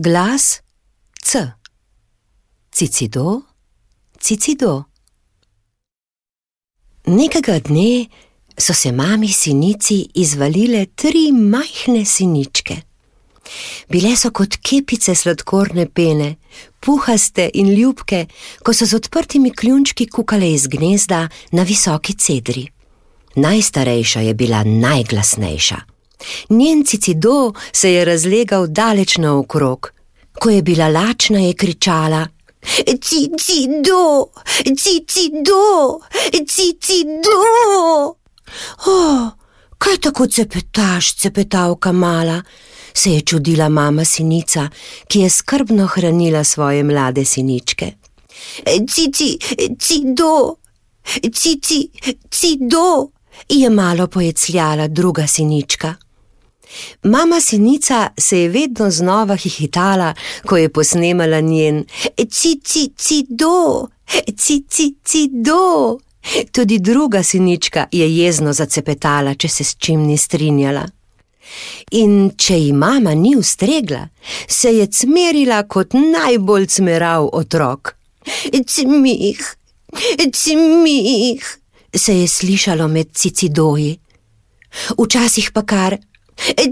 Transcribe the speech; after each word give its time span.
Glas 0.00 0.60
C. 1.24 1.52
Cicido, 2.70 3.42
cicido. 4.20 4.84
Nekega 7.06 7.58
dne 7.58 8.06
so 8.56 8.74
se 8.74 8.92
mami 8.92 9.28
sinici 9.28 10.08
izvalile 10.14 10.86
tri 10.86 11.32
majhne 11.32 12.04
siničke. 12.04 12.76
Bile 13.90 14.14
so 14.16 14.30
kot 14.30 14.60
kepice 14.62 15.14
sladkorne 15.14 15.88
pene, 15.90 16.36
puhaste 16.80 17.50
in 17.54 17.74
ljubke, 17.74 18.26
ko 18.62 18.72
so 18.72 18.86
z 18.86 19.02
odprtimi 19.02 19.50
kljunčki 19.50 20.06
kukale 20.06 20.52
iz 20.52 20.70
gnezda 20.70 21.28
na 21.50 21.62
visoki 21.62 22.14
cedri. 22.14 22.68
Najstarejša 23.34 24.20
je 24.20 24.34
bila 24.34 24.62
najglasnejša. 24.64 25.97
Njen 26.48 26.84
cicido 26.84 27.52
se 27.72 27.92
je 27.92 28.04
razlegal 28.04 28.66
daleč 28.66 29.16
naokrog. 29.16 29.92
Ko 30.32 30.50
je 30.50 30.62
bila 30.62 30.88
lačna, 30.88 31.38
je 31.38 31.54
kričala: 31.54 32.26
Cicido, 33.00 34.26
cicido, 34.76 36.00
cicido! 36.46 37.40
O, 38.86 39.30
kaj 39.78 39.96
tako 40.00 40.26
cepetaš, 40.26 41.14
cepetavka 41.14 41.92
mala? 41.92 42.42
se 42.98 43.10
je 43.10 43.20
čudila 43.20 43.68
mama 43.68 44.04
sinica, 44.04 44.68
ki 45.06 45.20
je 45.20 45.30
skrbno 45.30 45.86
hranila 45.86 46.44
svoje 46.44 46.82
mlade 46.84 47.24
siničke. 47.24 47.92
Cici, 48.64 49.38
cido, 49.78 50.54
cici, 51.34 51.90
cido, 52.30 53.10
je 53.48 53.70
malo 53.70 54.06
pojecljala 54.06 54.88
druga 54.88 55.26
sinička. 55.26 55.94
Mama 57.02 57.40
sinica 57.40 58.08
se 58.18 58.38
je 58.38 58.48
vedno 58.48 58.90
znova 58.90 59.36
hihitala, 59.36 60.14
ko 60.46 60.56
je 60.56 60.68
posnemala 60.68 61.40
njen 61.40 61.84
cici, 62.30 62.90
cido, 62.96 63.88
cici, 64.36 64.94
cido. 65.04 65.98
Tudi 66.52 66.78
druga 66.78 67.22
sinička 67.22 67.86
je 67.92 68.16
jezno 68.16 68.52
zacepetala, 68.52 69.34
če 69.34 69.48
se 69.48 69.64
s 69.64 69.76
čim 69.78 70.00
ni 70.06 70.16
strinjala. 70.18 70.84
In 71.90 72.30
če 72.36 72.58
ji 72.58 72.72
mama 72.72 73.14
ni 73.14 73.32
ustregla, 73.36 74.08
se 74.48 74.74
je 74.76 74.86
cmerila 74.86 75.62
kot 75.62 75.94
najbolj 75.94 76.66
cmerav 76.66 77.30
otrok. 77.32 77.94
Cmih, 78.66 79.40
cmih, 80.32 81.46
se 81.94 82.18
je 82.18 82.28
slišalo 82.28 82.88
med 82.88 83.14
cicidoji. 83.14 83.96
Včasih 84.98 85.50
pa 85.54 85.62
kar 85.64 85.96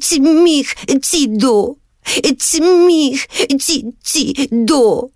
cmih, 0.00 0.74
cido, 1.02 1.76
cmih, 2.38 3.26
cido. 4.02 5.08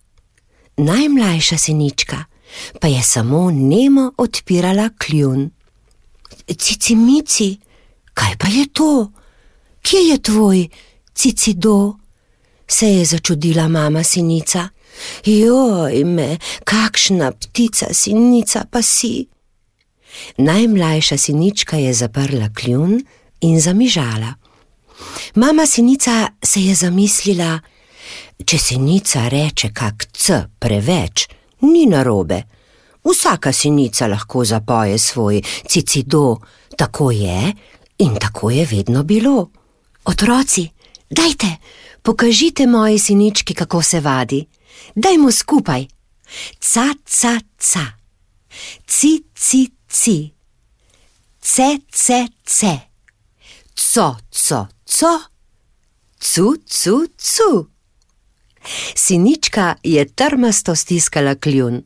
Najmlajša 0.77 1.59
sinička 1.59 2.25
pa 2.81 2.89
je 2.89 3.03
samo 3.03 3.51
nemo 3.51 4.13
odpirala 4.17 4.91
kljun. 4.99 5.51
Cicimici, 6.59 7.59
kaj 8.15 8.37
pa 8.39 8.49
je 8.49 8.67
to? 8.73 9.13
Kje 9.83 9.99
je 9.99 10.23
tvoj 10.23 10.69
cicido? 11.15 11.99
se 12.69 12.87
je 12.87 13.05
začudila 13.05 13.69
mama 13.69 14.05
sinica. 14.05 14.69
Joj, 15.25 16.05
me, 16.05 16.39
kakšna 16.65 17.33
ptica 17.33 17.87
sinica 17.93 18.65
pa 18.71 18.83
si. 18.83 19.27
Najmlajša 20.37 21.17
sinička 21.17 21.77
je 21.77 21.95
zaprla 21.95 22.49
kljun 22.55 23.05
in 23.41 23.61
zamižala. 23.61 24.34
Mama 25.34 25.67
sinica 25.67 26.28
se 26.42 26.61
je 26.61 26.75
zamislila, 26.75 27.58
če 28.44 28.58
sinica 28.58 29.28
reče 29.28 29.70
kak 29.75 30.06
c 30.12 30.42
preveč, 30.58 31.28
ni 31.61 31.86
narobe. 31.86 32.42
Vsaka 33.05 33.53
sinica 33.53 34.06
lahko 34.06 34.44
zapoje 34.44 34.98
svoj 34.98 35.42
cicido, 35.66 36.37
tako 36.77 37.10
je 37.10 37.53
in 37.98 38.16
tako 38.21 38.50
je 38.50 38.66
vedno 38.71 39.03
bilo. 39.03 39.50
Otroci, 40.04 40.69
dajte, 41.10 41.47
pokažite 42.03 42.66
moji 42.66 42.98
sinički, 42.98 43.54
kako 43.54 43.82
se 43.82 44.00
vadi. 44.00 44.47
Dajmo 44.94 45.32
skupaj. 45.32 45.87
Ca, 46.60 46.94
ca, 47.04 47.41
ca. 47.59 47.87
Ci, 48.87 49.25
ci, 49.34 49.71
ci. 49.88 50.32
Ce, 51.41 51.78
ce, 51.93 52.27
ce. 52.44 52.88
Co, 53.78 54.16
co, 54.31 54.66
co. 54.84 55.21
Cu, 56.19 56.55
cu, 56.66 57.06
cu. 57.16 57.66
Sinička 58.94 59.75
je 59.83 60.05
trmasto 60.05 60.75
stiskala 60.75 61.34
kljun. 61.34 61.83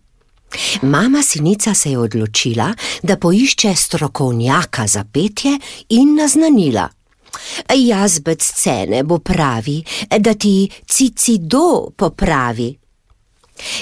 Mama 0.82 1.22
sinica 1.22 1.74
se 1.74 1.90
je 1.90 1.98
odločila, 1.98 2.74
da 3.02 3.16
poišče 3.16 3.74
strokovnjaka 3.74 4.86
za 4.86 5.04
petje 5.12 5.58
in 5.88 6.14
naznanila. 6.16 6.88
Jazbec 7.74 8.52
cene 8.54 9.02
bo 9.02 9.18
pravi, 9.18 9.84
da 10.18 10.34
ti 10.34 10.70
cici 10.86 11.38
do 11.38 11.90
popravi. 11.96 12.78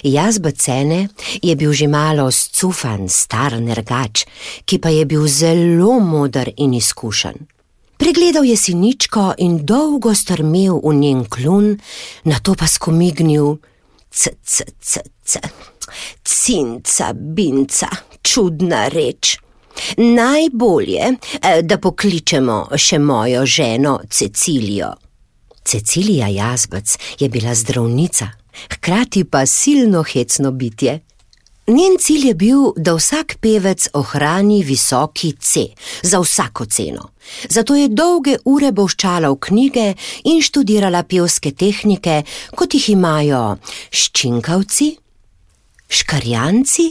Jazbec 0.03 0.59
cene 0.59 1.09
je 1.42 1.56
bil 1.56 1.72
že 1.72 1.87
malo 1.87 2.31
scufan, 2.31 3.09
star 3.09 3.60
nergač, 3.62 4.27
ki 4.65 4.78
pa 4.78 4.88
je 4.88 5.06
bil 5.06 5.28
zelo 5.28 6.00
modar 6.00 6.50
in 6.56 6.75
izkušen. 6.75 7.59
Pregledal 8.00 8.44
je 8.44 8.56
siničko 8.56 9.34
in 9.38 9.59
dolgo 9.66 10.15
strmel 10.15 10.81
v 10.84 10.94
njen 10.94 11.25
klun, 11.28 11.75
na 12.25 12.38
to 12.41 12.55
pa 12.55 12.66
skomignil: 12.66 13.59
C, 14.11 14.31
c, 14.43 14.65
c, 14.81 15.00
c, 15.25 15.41
cinca, 16.25 17.12
binca, 17.12 17.89
čudna 18.22 18.89
reč. 18.89 19.37
Najbolje, 19.97 21.12
da 21.62 21.78
pokličemo 21.78 22.56
še 22.77 22.99
mojo 22.99 23.44
ženo 23.47 24.00
Cecilijo. 24.10 24.94
Cecilija 25.65 26.28
Jazbec 26.28 26.97
je 27.21 27.28
bila 27.28 27.55
zdravnica, 27.55 28.28
hkrati 28.72 29.25
pa 29.25 29.47
silno 29.47 30.03
hecno 30.03 30.50
bitje. 30.50 31.00
Njen 31.70 31.98
cilj 31.98 32.26
je 32.26 32.34
bil, 32.34 32.62
da 32.76 32.97
vsak 32.98 33.36
pevec 33.38 33.84
ohrani 33.94 34.62
visoki 34.66 35.32
C 35.38 35.69
za 36.03 36.19
vsako 36.19 36.64
ceno. 36.66 37.10
Zato 37.48 37.76
je 37.78 37.88
dolge 37.88 38.34
ure 38.44 38.72
boščala 38.72 39.31
v 39.31 39.38
knjige 39.38 39.84
in 40.25 40.42
študirala 40.42 41.04
pevske 41.06 41.53
tehnike, 41.54 42.25
kot 42.59 42.75
jih 42.75 42.88
imajo 42.97 43.60
ščinkavci, 43.94 44.88
škarjanci, 46.00 46.88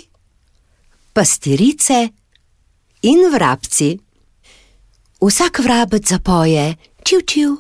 pastirice 1.12 2.00
in 3.04 3.28
vrabci. 3.36 3.92
Vsak 5.20 5.60
vrabec 5.60 6.08
zapoje 6.08 6.78
čivčiv 7.04 7.60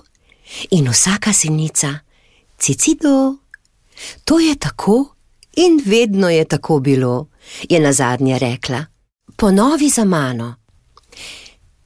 in 0.72 0.88
vsaka 0.88 1.35
sinica 1.35 1.97
cicido. 2.56 3.35
To 4.24 4.40
je 4.40 4.56
tako 4.56 5.19
in 5.56 5.82
vedno 5.86 6.30
je 6.30 6.46
tako 6.46 6.80
bilo, 6.80 7.28
je 7.70 7.80
na 7.80 7.94
zadnje 7.94 8.40
rekla. 8.40 8.86
Ponovi 9.36 9.90
za 9.90 10.06
mano. 10.06 10.56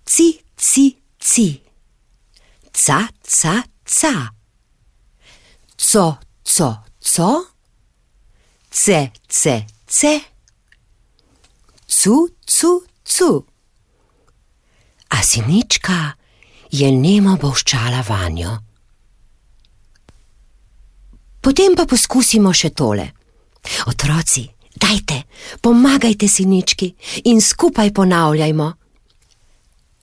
Ci, 0.06 0.40
ci, 0.58 0.96
ci. 1.20 1.62
Ca, 2.72 3.08
ca, 3.22 3.64
ca. 3.84 4.34
Co, 5.78 6.18
co, 6.44 6.76
co. 7.00 7.46
Ce, 8.72 9.12
ce, 9.28 9.66
ce. 9.88 10.22
Cu, 11.88 12.28
cu, 12.46 12.84
cu. 13.18 13.46
A 15.08 15.22
sinička 15.24 16.14
je 16.72 16.92
nemo 16.92 17.38
boščala 17.38 18.02
vanjo. 18.02 18.58
Potem 21.42 21.76
pa 21.76 21.86
poskusimo 21.86 22.54
še 22.54 22.72
tole. 22.74 23.12
Otroci, 23.88 24.48
dajte, 24.76 25.22
pomagajte 25.62 26.28
sinički 26.28 26.94
in 27.24 27.42
skupaj 27.42 27.94
ponavljajmo. 27.94 28.74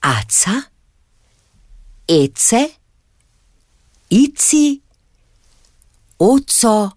Aca, 0.01 0.61
ece, 2.07 2.69
ici, 4.09 4.81
oco, 6.17 6.91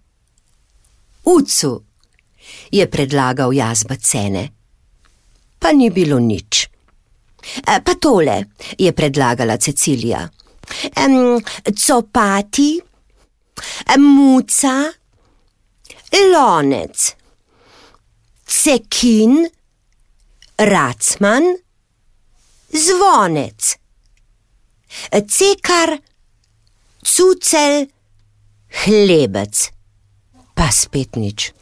ucu, 1.25 1.82
je 2.70 2.90
predlagal 2.90 3.52
jazba 3.52 3.96
cene. 3.96 4.49
Pa 5.58 5.72
ni 5.72 5.90
bilo 5.90 6.19
nič. 6.19 6.69
E, 7.44 7.81
pa 7.84 7.94
tole 8.00 8.44
je 8.78 8.93
predlagala 8.93 9.56
Cecilija. 9.56 10.28
Um, 10.96 11.40
copati, 11.87 12.81
muca, 13.99 14.93
lonec, 16.32 17.16
cekin, 18.46 19.49
racman, 20.58 21.56
zvonec, 22.72 23.76
cekar, 25.28 25.99
cucel, 27.02 27.87
hlebec, 28.84 29.70
pa 30.55 30.70
spet 30.70 31.16
nič. 31.16 31.52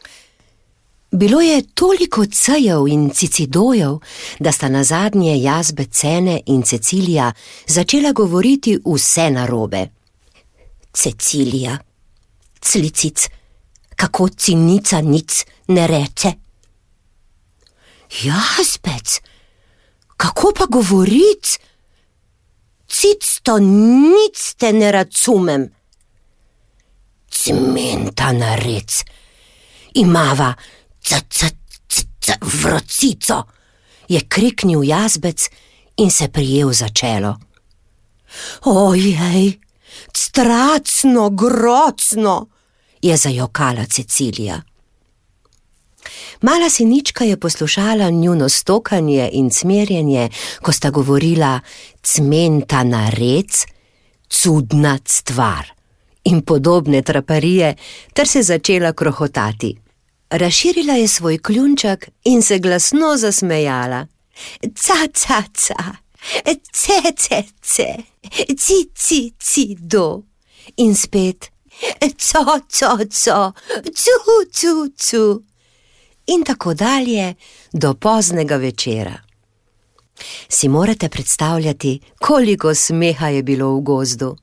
Bilo 1.13 1.41
je 1.41 1.63
toliko 1.75 2.25
cejev 2.27 2.89
in 2.89 3.11
cicidojev, 3.11 3.99
da 4.41 4.53
sta 4.53 4.69
na 4.69 4.85
zadnje 4.85 5.37
jazbe 5.43 5.85
Cene 5.85 6.41
in 6.47 6.63
Cecilija 6.63 7.33
začela 7.67 8.13
govoriti 8.13 8.79
vse 8.85 9.31
narobe. 9.31 9.87
Cecilija, 10.93 11.79
clicic, 12.61 13.29
kako 14.03 14.29
cinica 14.29 15.01
nic 15.01 15.47
ne 15.69 15.87
reče. 15.87 16.33
Jazbec, 18.23 19.21
kako 20.17 20.53
pa 20.59 20.67
govoric? 20.67 21.59
Cicto 22.89 23.59
nic 23.59 24.55
te 24.59 24.73
ne 24.73 24.93
razumem. 24.93 25.69
Cmenta 27.31 28.33
na 28.33 28.57
rec, 28.57 29.05
imava 29.95 30.55
vrocico, 32.43 33.43
je 34.09 34.21
kriknil 34.29 34.83
jazbec 34.85 35.51
in 35.97 36.11
se 36.11 36.29
prijel 36.29 36.73
za 36.73 36.89
čelo. 36.89 37.39
Ojej, 38.65 39.61
stracno, 40.13 41.31
grocno, 41.31 42.52
je 43.03 43.17
zajokala 43.17 43.85
Cecilija. 43.85 44.63
Mala 46.41 46.71
sinička 46.71 47.25
je 47.25 47.37
poslušala 47.37 48.11
njuno 48.11 48.49
stokanje 48.49 49.31
in 49.33 49.51
smerjenje, 49.51 50.29
ko 50.63 50.73
sta 50.73 50.91
govorila: 50.91 51.61
Cmenta 52.03 52.85
na 52.85 53.11
rec, 53.11 53.67
čudna 54.29 54.99
stvar 55.07 55.73
in 56.25 56.43
podobne 56.43 57.03
traparije, 57.03 57.77
ter 58.15 58.29
se 58.29 58.43
začela 58.43 58.93
krohotati. 58.93 59.77
Razširila 60.31 60.95
je 60.95 61.09
svoj 61.09 61.39
kljunček 61.39 62.09
in 62.25 62.43
se 62.43 62.59
glasno 62.59 63.17
zasmejala. 63.17 64.07
Ca, 64.75 65.09
ca, 65.15 65.43
ca, 65.53 65.97
ce, 66.73 67.13
ce, 67.17 67.43
ce, 67.63 67.87
ci, 68.57 68.89
ci, 68.95 69.33
ci, 69.39 69.77
do. 69.81 70.23
In 70.77 70.95
spet, 70.95 71.52
co, 72.19 72.61
co, 72.69 72.99
co, 73.11 73.53
cu, 73.85 74.15
cu, 74.61 74.89
cu. 75.11 75.43
In 76.27 76.45
tako 76.45 76.75
dalje 76.75 77.35
do 77.73 77.95
poznega 77.95 78.57
večera. 78.57 79.23
Si 80.49 80.69
morate 80.69 81.09
predstavljati, 81.09 82.01
koliko 82.19 82.75
smeha 82.75 83.29
je 83.29 83.43
bilo 83.43 83.75
v 83.77 83.81
gozdu, 83.81 84.37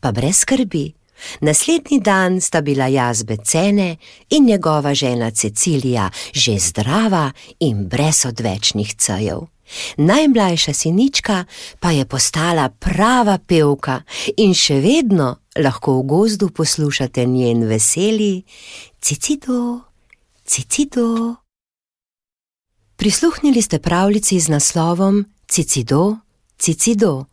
pa 0.00 0.12
brez 0.12 0.36
skrbi. 0.36 0.92
Naslednji 1.40 2.00
dan 2.00 2.40
sta 2.40 2.60
bila 2.60 2.86
jazbe 2.86 3.36
Cene 3.44 3.96
in 4.30 4.44
njegova 4.44 4.94
žena 4.94 5.30
Cecilija 5.30 6.10
že 6.32 6.58
zdrava 6.58 7.32
in 7.58 7.88
brez 7.88 8.26
odvečnih 8.26 8.94
cejev. 8.94 9.40
Najmlajša 9.96 10.72
sinička 10.72 11.44
pa 11.80 11.90
je 11.90 12.04
postala 12.04 12.68
prava 12.68 13.38
pevka 13.38 14.02
in 14.36 14.54
še 14.54 14.80
vedno 14.80 15.36
lahko 15.58 15.98
v 16.00 16.06
gozdu 16.06 16.50
poslušate 16.50 17.26
njen 17.26 17.64
veseli 17.68 18.42
cicido, 19.00 19.80
cicido. 20.44 21.34
Prisluhnili 22.96 23.62
ste 23.62 23.78
pravljici 23.78 24.40
z 24.40 24.48
naslovom 24.48 25.24
Cicido, 25.48 26.16
cicido, 26.58 27.24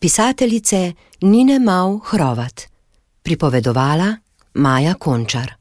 pisateljice 0.00 0.92
Nine 1.20 1.58
Mau 1.58 1.98
Hrovat 1.98 2.68
pripovedovala 3.28 4.16
Maja 4.54 4.94
Končar. 4.94 5.57